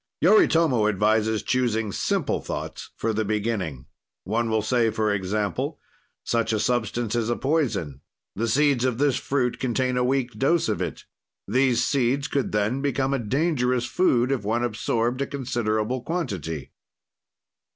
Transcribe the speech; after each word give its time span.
Yoritomo 0.19 0.87
advises 0.89 1.43
choosing 1.43 1.91
simple 1.91 2.41
thoughts 2.41 2.89
for 2.97 3.13
the 3.13 3.23
beginning. 3.23 3.85
"One 4.23 4.49
will 4.49 4.63
say, 4.63 4.89
for 4.89 5.13
example: 5.13 5.79
"Such 6.23 6.51
a 6.53 6.59
substance 6.59 7.13
is 7.13 7.29
a 7.29 7.35
poison; 7.35 8.01
the 8.35 8.47
seeds 8.47 8.83
of 8.83 8.97
this 8.97 9.17
fruit 9.17 9.59
contain 9.59 9.97
a 9.97 10.03
weak 10.03 10.31
dose 10.31 10.67
of 10.69 10.81
it; 10.81 11.05
these 11.47 11.83
seeds 11.83 12.27
could 12.27 12.51
then 12.51 12.81
become 12.81 13.13
a 13.13 13.19
dangerous 13.19 13.85
food, 13.85 14.31
if 14.31 14.43
one 14.43 14.63
absorbed 14.63 15.21
a 15.21 15.27
considerable 15.27 16.01
quantity. 16.01 16.71